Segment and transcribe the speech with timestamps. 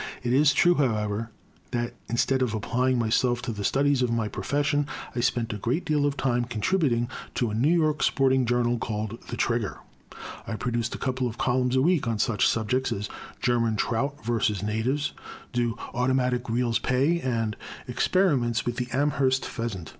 [0.23, 1.29] It is true, however,
[1.69, 5.85] that instead of applying myself to the studies of my profession I spent a great
[5.85, 9.77] deal of time contributing to a New York sporting journal called the Trigger,
[10.47, 13.09] I pro duced a couple of columns a week on such sub jects as
[13.41, 15.11] German Trout versus Natives,*'
[15.53, 17.19] Do Automatic Reels Pay?
[17.19, 17.55] and
[17.87, 19.89] Experiments with the Amherst Pheasant.